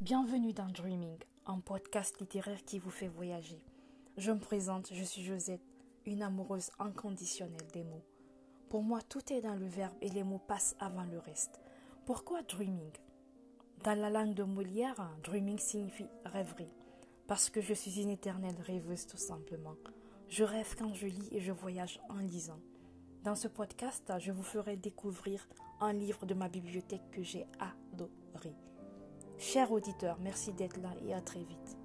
[0.00, 3.64] Bienvenue dans Dreaming, un podcast littéraire qui vous fait voyager.
[4.16, 5.66] Je me présente, je suis Josette,
[6.06, 8.04] une amoureuse inconditionnelle des mots.
[8.68, 11.60] Pour moi, tout est dans le verbe et les mots passent avant le reste.
[12.06, 12.92] Pourquoi dreaming?
[13.82, 16.70] Dans la langue de Molière, dreaming signifie rêverie,
[17.26, 19.74] parce que je suis une éternelle rêveuse tout simplement.
[20.28, 22.60] Je rêve quand je lis et je voyage en lisant.
[23.24, 25.48] Dans ce podcast, je vous ferai découvrir
[25.80, 28.54] un livre de ma bibliothèque que j'ai adoré.
[29.38, 31.76] Chers auditeurs, merci d'être là et à très vite.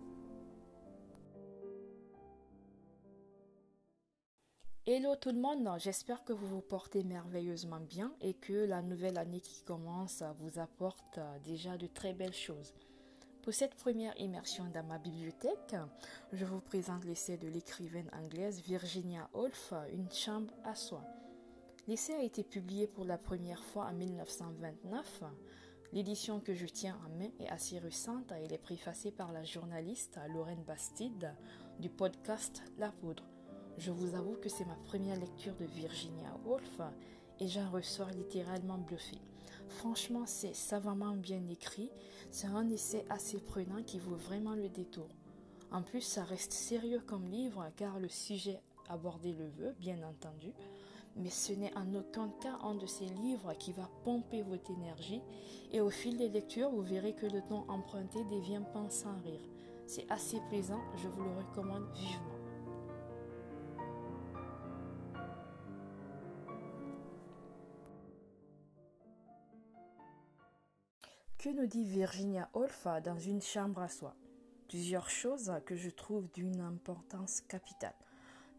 [4.87, 9.19] Hello tout le monde, j'espère que vous vous portez merveilleusement bien et que la nouvelle
[9.19, 12.73] année qui commence vous apporte déjà de très belles choses.
[13.43, 15.75] Pour cette première immersion dans ma bibliothèque,
[16.31, 21.03] je vous présente l'essai de l'écrivaine anglaise Virginia Woolf, Une chambre à soi.
[21.87, 25.23] L'essai a été publié pour la première fois en 1929
[25.93, 28.31] L'édition que je tiens en main est assez récente.
[28.31, 31.35] Elle est préfacée par la journaliste Lorraine Bastide
[31.79, 33.23] du podcast La Poudre.
[33.77, 36.81] Je vous avoue que c'est ma première lecture de Virginia Woolf
[37.39, 39.17] et j'en ressors littéralement bluffé.
[39.69, 41.91] Franchement, c'est savamment bien écrit.
[42.31, 45.09] C'est un essai assez prenant qui vaut vraiment le détour.
[45.71, 50.53] En plus, ça reste sérieux comme livre car le sujet abordé le veut, bien entendu
[51.15, 55.21] mais ce n'est en aucun cas un de ces livres qui va pomper votre énergie
[55.71, 59.41] et au fil des lectures, vous verrez que le ton emprunté devient pain sans rire.
[59.85, 62.33] C'est assez plaisant, je vous le recommande vivement.
[71.37, 74.15] Que nous dit Virginia Woolf dans une chambre à soi?
[74.69, 77.93] Plusieurs choses que je trouve d'une importance capitale.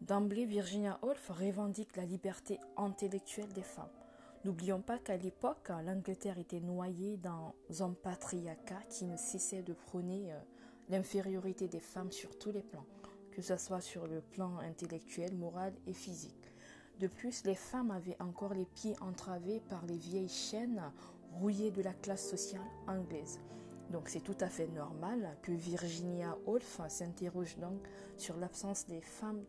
[0.01, 3.89] D'emblée, Virginia Woolf revendique la liberté intellectuelle des femmes.
[4.43, 10.31] N'oublions pas qu'à l'époque, l'Angleterre était noyée dans un patriarcat qui ne cessait de prôner
[10.31, 10.39] euh,
[10.89, 12.85] l'infériorité des femmes sur tous les plans,
[13.31, 16.53] que ce soit sur le plan intellectuel, moral et physique.
[16.99, 20.83] De plus, les femmes avaient encore les pieds entravés par les vieilles chaînes
[21.39, 23.39] rouillées de la classe sociale anglaise.
[23.89, 27.81] Donc c'est tout à fait normal que Virginia Woolf s'interroge donc
[28.17, 29.43] sur l'absence des femmes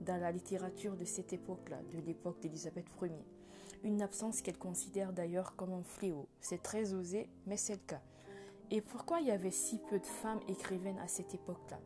[0.00, 3.24] dans la littérature de cette époque-là, de l'époque d'Élisabeth Ier.
[3.84, 6.28] Une absence qu'elle considère d'ailleurs comme un fléau.
[6.40, 8.02] C'est très osé, mais c'est le cas.
[8.70, 11.78] Et pourquoi il y avait si peu de femmes écrivaines à cette époque-là?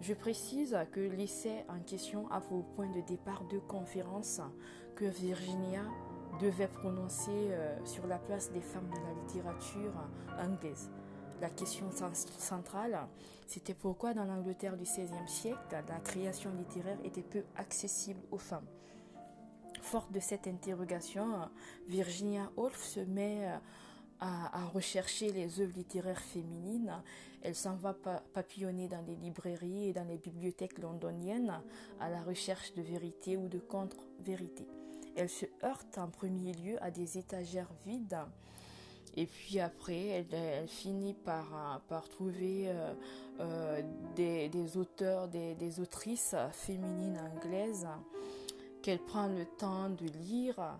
[0.00, 4.40] Je précise que l'essai en question a pour point de départ deux conférences
[4.96, 5.84] que Virginia
[6.40, 9.92] devait prononcer euh, sur la place des femmes dans la littérature
[10.38, 10.90] anglaise.
[11.42, 11.90] La question
[12.38, 13.00] centrale,
[13.48, 18.68] c'était pourquoi dans l'Angleterre du XVIe siècle, la création littéraire était peu accessible aux femmes.
[19.80, 21.26] Forte de cette interrogation,
[21.88, 23.56] Virginia Woolf se met euh,
[24.20, 27.02] à, rechercher les œuvres littéraires féminines.
[27.42, 31.60] Elle s'en va papillonner dans les librairies et dans les bibliothèques londoniennes
[31.98, 34.68] à la recherche de vérité ou de contre-vérité.
[35.16, 38.16] Elle se heurte en premier lieu à des étagères vides
[39.14, 42.94] et puis après, elle, finit par, euh, par trouver euh,
[43.40, 43.82] euh,
[44.16, 47.86] des, auteurs, des, autrices féminines anglaises
[48.82, 50.78] qu'elle prend le temps de lire.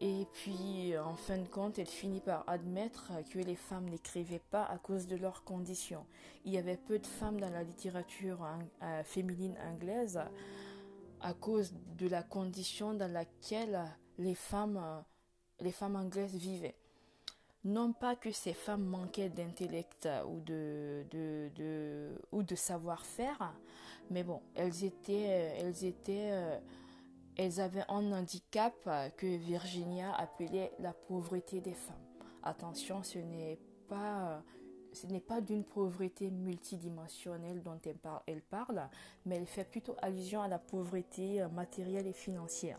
[0.00, 4.64] Et puis, en fin de compte, elle finit par admettre que les femmes n'écrivaient pas
[4.64, 6.04] à cause de leurs conditions.
[6.44, 8.46] Il y avait peu de femmes dans la littérature
[9.04, 10.20] féminine anglaise
[11.22, 13.80] à cause de la condition dans laquelle
[14.18, 15.02] les femmes,
[15.60, 16.76] les femmes anglaises vivaient.
[17.64, 21.04] Non pas que ces femmes manquaient d'intellect ou de,
[22.54, 23.54] savoir-faire,
[24.10, 26.58] mais bon, elles étaient, elles étaient, euh,
[27.36, 28.74] elles avaient un handicap
[29.16, 31.96] que Virginia appelait la pauvreté des femmes.
[32.44, 34.42] Attention, ce n'est pas
[34.96, 37.78] ce n'est pas d'une pauvreté multidimensionnelle dont
[38.26, 38.88] elle parle,
[39.26, 42.78] mais elle fait plutôt allusion à la pauvreté euh, matérielle et financière.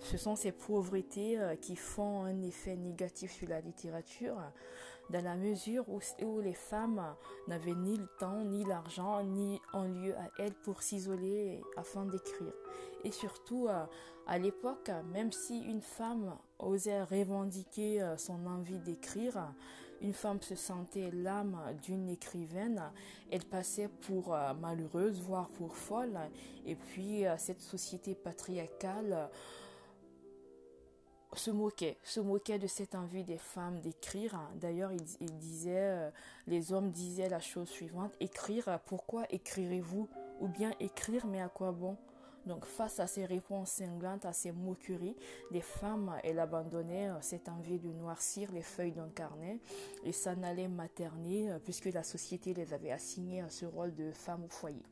[0.00, 4.36] Ce sont ces pauvretés euh, qui font un effet négatif sur la littérature,
[5.08, 7.02] dans la mesure où, les femmes
[7.48, 12.52] n'avaient ni le temps, ni l'argent, ni un lieu à elles pour s'isoler afin d'écrire.
[13.04, 13.84] Et surtout, euh,
[14.26, 19.52] à l'époque, même si une femme osait revendiquer son envie d'écrire,
[20.00, 22.82] une femme se sentait l'âme d'une écrivaine,
[23.30, 26.18] elle passait pour euh, malheureuse, voire pour folle.
[26.66, 29.26] Et puis euh, cette société patriarcale euh,
[31.34, 34.38] se moquait, se moquait de cette envie des femmes d'écrire.
[34.56, 36.12] D'ailleurs, il,
[36.46, 40.08] les hommes disaient la chose suivante écrire, pourquoi écrirez-vous?
[40.40, 41.96] Ou bien écrire, mais à quoi bon?
[42.46, 45.16] Donc face à ces réponses cinglantes, à ces moqueries,
[45.50, 49.60] des femmes, elles abandonnaient euh, cette envie de noircir les feuilles d'un carnet
[50.04, 54.12] et s'en allaient materner euh, puisque la société les avait assignées à ce rôle de
[54.12, 54.82] femme au foyer.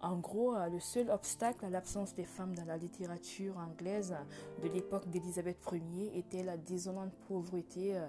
[0.00, 4.14] En gros, euh, le seul obstacle à l'absence des femmes dans la littérature anglaise
[4.62, 8.00] de l'époque d'Élisabeth Ier était la désolante pauvreté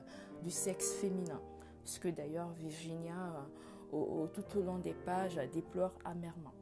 [0.44, 1.42] du sexe féminin,
[1.86, 3.48] ce que d'ailleurs Virginia,
[3.92, 6.54] tout au long des pages, déplore amèrement.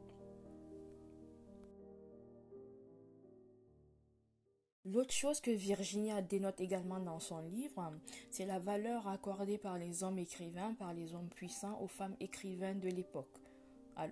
[4.86, 7.90] L'autre chose que Virginia dénote également dans son livre,
[8.30, 12.80] c'est la valeur accordée par les hommes écrivains, par les hommes puissants aux femmes écrivaines
[12.80, 13.40] de l'époque.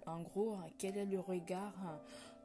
[0.06, 1.74] En gros, quel est le regard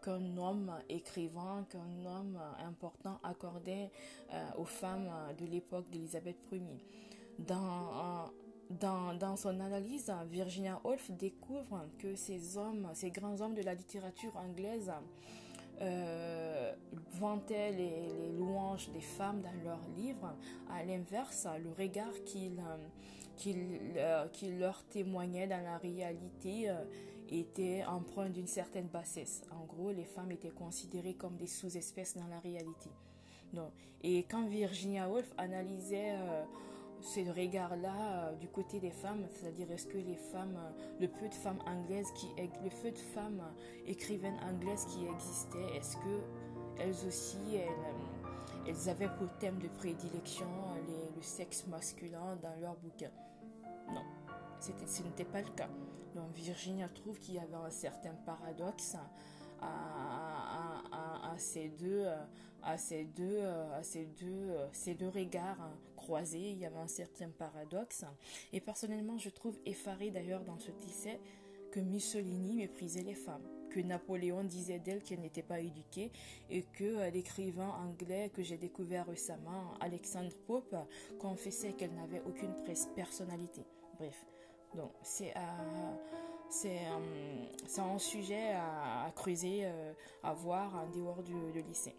[0.01, 3.91] qu'un homme écrivain, qu'un homme important accordait
[4.33, 5.09] euh, aux femmes
[5.39, 6.61] de l'époque d'Élisabeth Ier?
[7.39, 8.29] Dans,
[8.71, 13.73] dans, dans, son analyse, Virginia Woolf découvre que ces hommes, ces grands hommes de la
[13.73, 14.91] littérature anglaise,
[15.81, 16.73] euh,
[17.13, 20.35] vantaient les, louanges des femmes dans leurs livres.
[20.71, 26.83] À l'inverse, le regard qu'ils euh, euh, leur témoignaient dans la réalité euh,
[27.29, 29.43] était empreint d'une certaine bassesse.
[29.51, 32.89] En gros, les femmes étaient considérées comme des sous-espèces dans la réalité.
[33.53, 33.71] Donc,
[34.03, 36.13] et quand Virginia Woolf analysait
[37.23, 37.95] le regard-là
[38.29, 41.59] euh, du côté des femmes, c'est-à-dire est-ce que les femmes, euh, le peu de femmes
[41.65, 46.21] anglaises qui, le peu de femmes euh, écrivaines anglaises qui existaient, est-ce que
[46.79, 47.57] elles aussi,
[48.67, 50.45] elles, avaient pour thème de prédilection
[51.15, 53.09] le sexe masculin dans leurs bouquins
[53.91, 54.03] Non,
[54.59, 55.69] ce n'était pas le cas.
[56.13, 58.95] Donc Virginia trouve qu'il y avait un certain paradoxe
[59.61, 62.05] à, ces deux,
[62.63, 66.51] à ces deux, à ces deux, ces deux regards hein, croisés.
[66.51, 68.05] Il y avait un certain paradoxe.
[68.53, 71.19] Et personnellement, je trouve effaré d'ailleurs dans ce tisset
[71.71, 76.11] que Mussolini méprisait les femmes, que Napoléon disait d'elle qu'elle n'était pas éduquée
[76.49, 80.75] et que euh, l'écrivain anglais que j'ai découvert récemment, Alexandre Pope,
[81.19, 82.53] confessait qu'elle n'avait aucune
[82.95, 83.61] personnalité.
[83.99, 84.25] Bref,
[84.75, 85.33] donc c'est
[86.49, 86.79] c'est
[87.77, 91.95] un sujet à, creuser, euh, à voir en dehors du, lycée.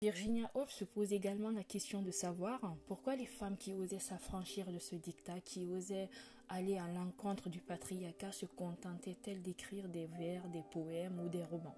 [0.00, 4.72] Virginia Woolf se pose également la question de savoir pourquoi les femmes qui osaient s'affranchir
[4.72, 6.08] de ce dictat, qui osaient
[6.48, 11.76] aller à l'encontre du patriarcat, se contentaient-elles d'écrire des vers, des poèmes ou des romans?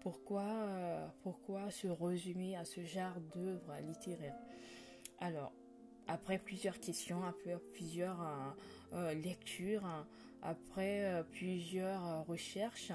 [0.00, 4.38] Pourquoi, euh, pourquoi se résumer à ce genre d'œuvres littéraires
[5.20, 5.52] Alors,
[6.08, 9.86] après plusieurs questions, après plusieurs euh, euh, lectures,
[10.42, 12.92] après euh, plusieurs recherches,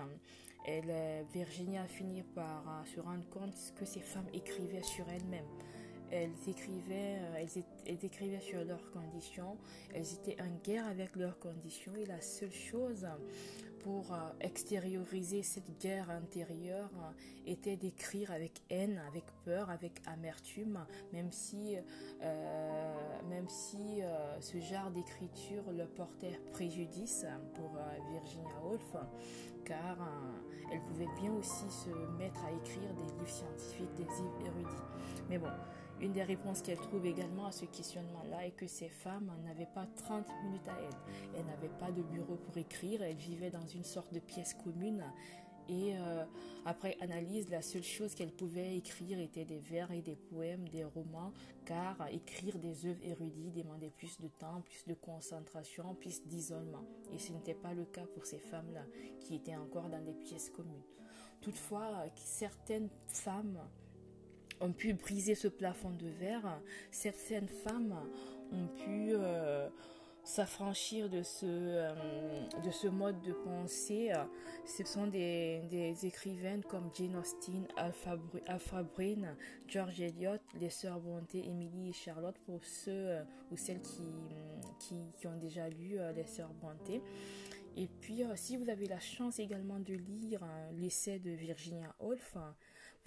[0.65, 5.45] elle, Virginie a fini par se rendre compte que ces femmes écrivaient sur elles-mêmes.
[6.11, 7.19] Elles écrivaient,
[7.85, 9.57] elles, écrivaient sur leurs conditions,
[9.93, 11.95] elles étaient en guerre avec leurs conditions.
[11.95, 13.07] Et la seule chose
[13.79, 20.79] pour euh, extérioriser cette guerre intérieure euh, était d'écrire avec haine, avec peur, avec amertume,
[21.13, 21.77] même si,
[22.21, 22.93] euh,
[23.29, 24.01] même si
[24.41, 27.25] ce genre d'écriture le portait préjudice
[27.55, 27.77] pour
[28.11, 28.95] Virginia Woolf,
[29.63, 29.97] car
[30.71, 34.83] elle pouvait bien aussi se mettre à écrire des livres scientifiques, des livres érudits.
[35.29, 35.47] Mais bon,
[36.01, 39.87] une des réponses qu'elle trouve également à ce questionnement-là est que ces femmes n'avaient pas
[40.05, 41.15] 30 minutes à elles.
[41.35, 45.03] Elles n'avaient pas de bureau pour écrire, elles vivaient dans une sorte de pièce commune.
[45.69, 46.23] Et euh,
[46.65, 50.83] après analyse, la seule chose qu'elles pouvaient écrire était des vers et des poèmes, des
[50.85, 51.33] romans,
[51.65, 56.85] car écrire des œuvres érudites demandait plus de temps, plus de concentration, plus d'isolement.
[57.13, 58.85] Et ce n'était pas le cas pour ces femmes-là,
[59.19, 60.83] qui étaient encore dans des pièces communes.
[61.41, 63.59] Toutefois, certaines femmes
[64.61, 66.59] ont pu briser ce plafond de verre.
[66.91, 67.95] Certaines femmes
[68.51, 69.67] ont pu euh,
[70.23, 71.93] s'affranchir de ce, euh,
[72.63, 74.11] de ce mode de pensée.
[74.65, 79.35] Ce sont des, des écrivaines comme Jane Austen, Alpha, Breen,
[79.67, 84.03] George Eliot, les sœurs Bonté, Emily et Charlotte pour ceux euh, ou celles qui,
[84.79, 87.01] qui, qui, ont déjà lu les sœurs Bonté.
[87.75, 90.41] Et puis, si vous avez la chance également de lire
[90.73, 92.35] l'essai de Virginia Woolf,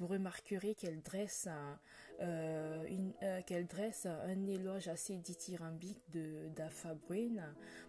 [0.00, 1.78] vous remarquerez qu'elle dresse un,
[2.21, 6.97] euh, euh, qu'elle dresse un éloge assez dithyrambique de d'Afa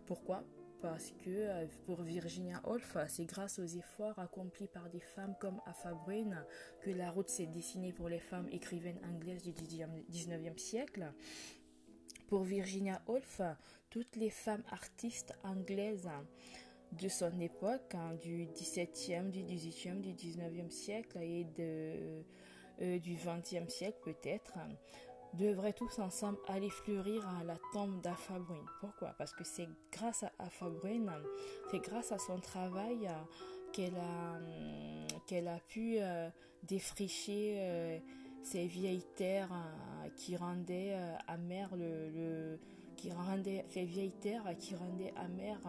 [0.06, 0.44] Pourquoi?
[0.82, 5.62] Parce que euh, pour Virginia Woolf, c'est grâce aux efforts accomplis par des femmes comme
[5.66, 5.98] Afa
[6.82, 11.14] que la route s'est dessinée pour les femmes écrivaines anglaises du 19e siècle.
[12.28, 13.42] Pour Virginia Woolf,
[13.90, 16.10] toutes les femmes artistes anglaises
[16.92, 22.24] de son époque, hein, du 17e, du 18e, du 19e siècle et de,
[22.82, 24.54] euh, du 20e siècle peut-être,
[25.34, 28.36] devraient tous ensemble aller fleurir à la tombe d'Afa
[28.82, 29.16] Pourquoi?
[29.18, 30.70] Parce que c'est grâce à Afa
[31.70, 33.10] c'est grâce à son travail
[33.72, 36.30] qu'elle a, hum, a pu euh,
[36.64, 38.00] défricher euh,
[38.44, 39.54] ces vieilles terres
[40.18, 42.60] qui rendaient amère le,
[43.02, 45.60] qui rendait ces vieilles terres qui rendaient amère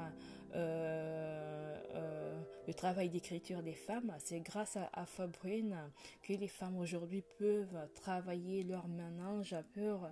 [2.67, 4.13] le travail d'écriture des femmes.
[4.19, 10.11] C'est grâce à, à que les femmes aujourd'hui peuvent travailler leur ménage, peuvent,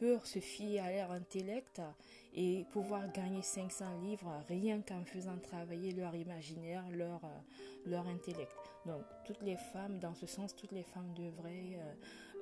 [0.00, 1.80] peuvent se fier à leur intellect
[2.34, 7.20] et pouvoir gagner 500 livres rien qu'en faisant travailler leur imaginaire, leur,
[7.86, 8.52] leur intellect.
[8.84, 11.94] Donc toutes les femmes, dans ce sens, toutes les femmes devraient euh,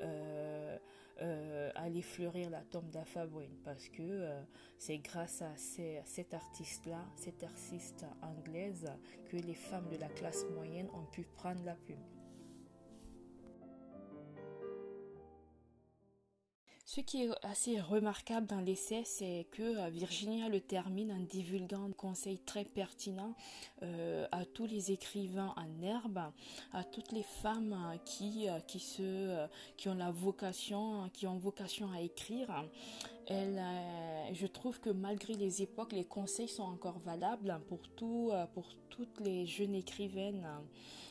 [0.02, 0.78] euh,
[1.22, 3.26] euh, aller fleurir la tombe d'Afa
[3.64, 4.42] parce que euh,
[4.78, 8.90] c'est grâce à cet artiste-là, cette artiste anglaise,
[9.28, 12.13] que les femmes de la classe moyenne ont pu prendre la plume.
[16.94, 21.88] Ce qui est assez remarquable dans l'essai, c'est que euh, Virginia le termine en divulguant
[21.88, 23.34] des conseils très pertinents
[23.82, 26.20] euh, à tous les écrivains en herbe,
[26.72, 29.44] à toutes les femmes euh, qui, qui, se,
[29.76, 32.64] qui ont la vocation, qui ont vocation à écrire.
[33.28, 37.88] Je trouve que malgré les époques, les conseils sont encore valables pour
[38.88, 40.46] toutes les jeunes écrivaines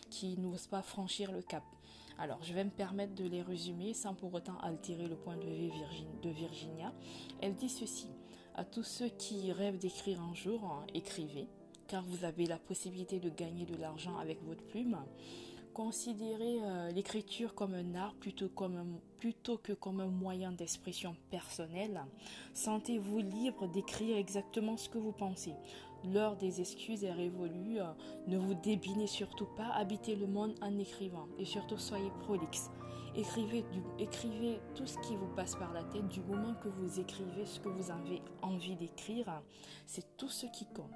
[0.09, 1.63] qui n'osent pas franchir le cap.
[2.19, 5.45] Alors, je vais me permettre de les résumer sans pour autant altérer le point de
[5.45, 5.71] vue
[6.21, 6.93] de Virginia.
[7.41, 8.07] Elle dit ceci.
[8.55, 11.47] À tous ceux qui rêvent d'écrire un jour, hein, écrivez,
[11.87, 14.97] car vous avez la possibilité de gagner de l'argent avec votre plume.
[15.73, 18.51] Considérez euh, l'écriture comme un art plutôt,
[19.17, 21.99] plutôt que comme un moyen d'expression personnelle.
[22.53, 25.55] Sentez-vous libre d'écrire exactement ce que vous pensez.
[26.11, 27.79] L'heure des excuses est révolue.
[28.27, 29.69] Ne vous débinez surtout pas.
[29.73, 31.27] Habitez le monde en écrivant.
[31.39, 32.69] Et surtout, soyez prolixe.
[33.15, 33.63] Écrivez,
[34.75, 37.69] tout ce qui vous passe par la tête du moment que vous écrivez ce que
[37.69, 39.41] vous avez envie d'écrire.
[39.85, 40.91] C'est tout ce qui compte.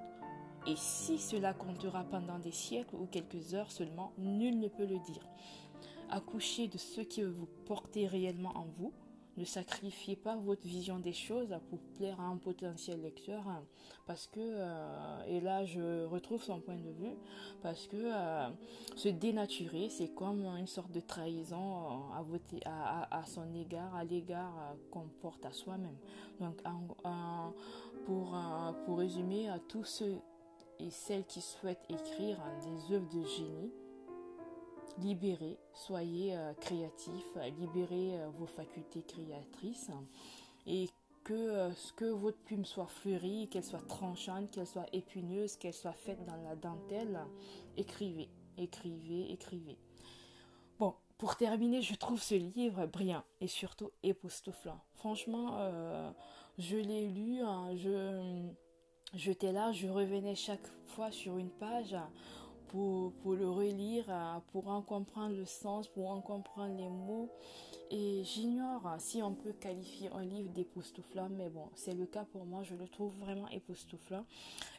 [0.66, 4.98] Et si cela comptera pendant des siècles ou quelques heures seulement, nul ne peut le
[4.98, 5.26] dire.
[6.10, 8.92] Accouchez de ce qui vous portez réellement en vous.
[9.38, 13.62] Ne sacrifiez pas votre vision des choses pour plaire à un potentiel lecteur, hein,
[14.04, 17.14] parce que, euh, et là je retrouve son point de vue,
[17.62, 18.48] parce que euh,
[18.96, 24.52] se dénaturer, c'est comme une sorte de trahison à, voter, à, son égard, à l'égard
[24.58, 25.96] euh, qu'on porte à soi-même.
[26.40, 26.56] Donc,
[28.06, 28.36] pour,
[28.86, 30.16] pour résumer, à tous ceux
[30.80, 33.72] et celles qui souhaitent écrire hein, des œuvres de génie,
[34.98, 39.90] libérez, soyez euh, créatifs, libérez euh, vos facultés créatrices
[40.66, 40.88] et
[41.24, 45.92] que, euh, que votre plume soit fleurie, qu'elle soit tranchante, qu'elle soit épineuse, qu'elle soit
[45.92, 47.18] faite dans la dentelle,
[47.76, 49.78] écrivez, écrivez, écrivez.
[50.78, 54.80] Bon, pour terminer, je trouve ce livre brillant et surtout époustouflant.
[54.94, 55.58] Franchement,
[56.58, 58.48] je l'ai lu, hein, je,
[59.14, 61.96] j'étais là, je revenais chaque fois sur une page
[62.68, 67.30] pour, le relire, euh, pour en comprendre le sens, pour en comprendre les mots.
[67.90, 72.44] Et j'ignore si on peut qualifier un livre d'époustouflant, mais bon, c'est le cas pour
[72.44, 74.26] moi, je le trouve vraiment époustouflant.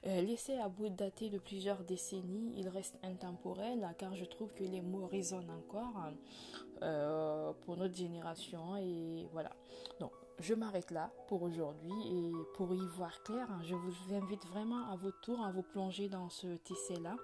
[0.05, 4.63] Euh, L'essai a beau dater de plusieurs décennies, il reste intemporel car je trouve que
[4.63, 6.11] les mots résonnent encore
[6.83, 9.51] euh, pour notre génération et voilà.
[9.99, 14.89] Donc, je m'arrête là pour aujourd'hui et pour y voir clair, je vous invite vraiment
[14.89, 17.15] à votre tour à vous plonger dans ce tissé-là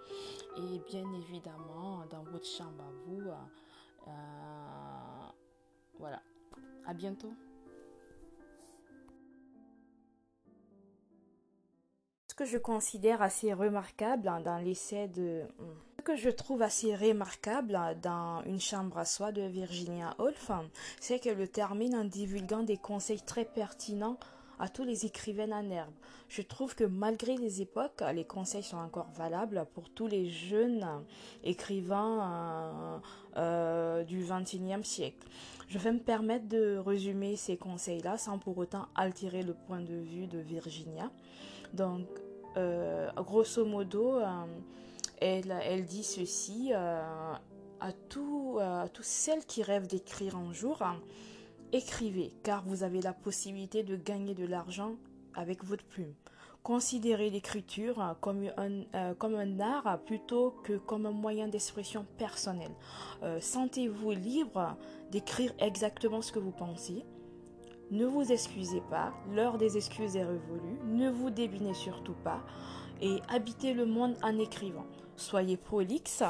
[0.57, 3.22] et bien évidemment dans votre chambre à vous.
[4.07, 4.12] Euh,
[5.98, 6.22] voilà.
[6.86, 7.34] À bientôt.
[12.27, 15.43] Ce que je considère assez remarquable hein, dans l'essai de
[16.05, 20.51] que je trouve assez remarquable dans Une chambre à soi de Virginia Woolf,
[21.00, 24.17] c'est qu'elle le termine en divulguant des conseils très pertinents
[24.59, 25.91] à tous les écrivains en herbe.
[26.29, 30.88] Je trouve que malgré les époques, les conseils sont encore valables pour tous les jeunes
[31.43, 32.97] écrivains euh,
[33.38, 35.27] euh, du XXIe siècle.
[35.69, 39.95] Je vais me permettre de résumer ces conseils-là sans pour autant altérer le point de
[39.95, 41.09] vue de Virginia.
[41.74, 42.05] Donc,
[42.57, 44.19] euh, grosso modo,
[45.22, 47.01] elle, dit ceci euh,
[47.81, 50.81] euh, à toutes celles qui rêvent d'écrire un jour.
[51.72, 54.95] Écrivez, car vous avez la possibilité de gagner de l'argent
[55.34, 56.13] avec votre plume.
[56.63, 62.74] Considérez l'écriture comme un, euh, comme un art plutôt que comme un moyen d'expression personnelle.
[63.39, 64.75] Sentez-vous libre
[65.12, 67.05] d'écrire exactement ce que vous pensez.
[67.91, 70.79] Ne vous excusez pas, l'heure des excuses est révolue.
[70.88, 72.43] Ne vous débinez surtout pas
[73.01, 74.86] et habitez le monde en écrivant.
[75.17, 76.24] Soyez prolixe,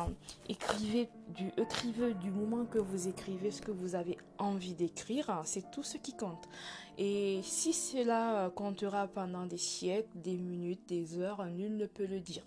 [0.47, 5.71] écrivez du, écrivez du moment que vous écrivez ce que vous avez envie d'écrire, c'est
[5.71, 6.47] tout ce qui compte.
[6.97, 12.19] Et si cela comptera pendant des siècles, des minutes, des heures, nul ne peut le
[12.19, 12.43] dire.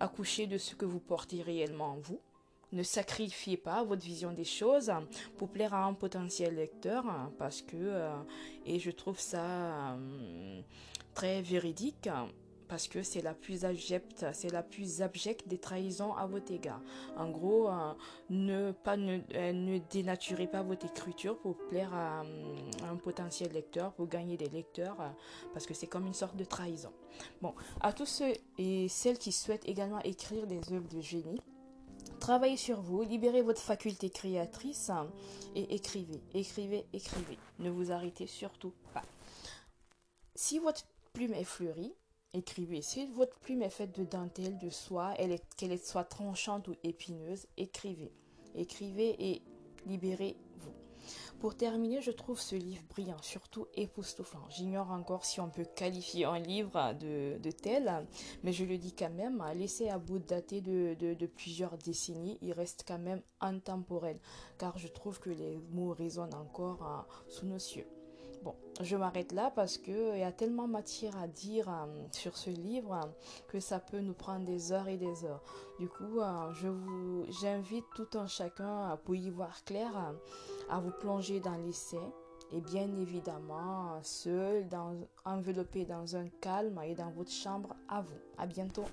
[0.00, 2.20] Accouchez de ce que vous portez réellement en vous.
[2.72, 4.90] Ne sacrifiez pas votre vision des choses
[5.36, 7.04] pour plaire à un potentiel lecteur
[7.38, 8.16] parce que, euh,
[8.64, 10.62] et je trouve ça euh,
[11.12, 12.08] très véridique,
[12.72, 16.80] parce que c'est la plus abjecte, c'est la plus abjecte des trahisons à votre égard.
[17.18, 17.92] En gros, euh,
[18.30, 19.18] ne pas ne,
[19.52, 22.22] ne, dénaturez pas votre écriture pour plaire à,
[22.90, 24.96] un potentiel lecteur, pour gagner des lecteurs,
[25.52, 26.94] parce que c'est comme une sorte de trahison.
[27.42, 27.52] Bon,
[27.82, 31.42] à tous ceux et celles qui souhaitent également écrire des œuvres de génie,
[32.20, 34.90] Travaillez sur vous, libérez votre faculté créatrice
[35.54, 37.38] et écrivez, écrivez, écrivez.
[37.58, 39.02] Ne vous arrêtez surtout pas.
[40.34, 41.94] Si votre plume est fleurie,
[42.34, 42.82] écrivez.
[42.82, 45.14] Si votre plume est faite de dentelle, de soie,
[45.56, 48.12] qu'elle soit tranchante ou épineuse, écrivez.
[48.54, 49.42] Écrivez et
[49.86, 50.72] libérez-vous.
[51.40, 54.48] Pour terminer, je trouve ce livre brillant, surtout époustouflant.
[54.48, 58.06] J'ignore encore si on peut qualifier un livre de, tel,
[58.44, 62.38] mais je le dis quand même, laissé à bout de dater de, de, plusieurs décennies,
[62.42, 64.20] il reste quand même intemporel,
[64.58, 67.88] car je trouve que les mots résonnent encore hein, sous nos cieux.
[68.42, 72.50] Bon, je m'arrête là parce qu'il y a tellement matière à dire euh, sur ce
[72.50, 72.98] livre
[73.46, 75.42] que ça peut nous prendre des heures et des heures.
[75.78, 80.14] Du coup, euh, je vous, j'invite tout un chacun pour y voir clair,
[80.68, 82.00] à vous plonger dans l'essai
[82.52, 84.94] et bien évidemment seul, dans,
[85.24, 88.18] enveloppé dans un calme et dans votre chambre à vous.
[88.38, 88.84] À bientôt.